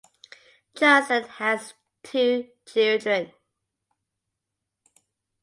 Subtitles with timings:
[0.75, 3.33] Johnson has two children.